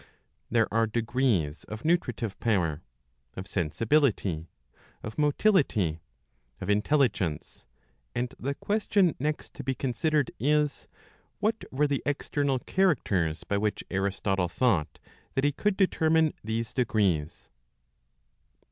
There 0.49 0.67
are 0.73 0.87
degree 0.87 1.45
s 1.45 1.63
of 1.65 1.85
Nutritive 1.85 2.39
power, 2.39 2.81
of 3.35 3.45
Sensibility, 3.45 4.47
of 5.03 5.19
Motility, 5.19 6.01
of 6.59 6.71
Intelligence; 6.71 7.67
and 8.15 8.33
the 8.39 8.55
question 8.55 9.13
next 9.19 9.53
to 9.53 9.63
be 9.63 9.75
considered 9.75 10.31
is, 10.39 10.87
what 11.39 11.65
were 11.71 11.85
the 11.85 12.01
external 12.03 12.57
characters 12.57 13.43
by 13.43 13.59
which 13.59 13.83
Aristotle 13.91 14.49
thought 14.49 14.97
that 15.35 15.43
he 15.43 15.51
could 15.51 15.77
determine 15.77 16.33
these 16.43 16.73
degrees. 16.73 17.51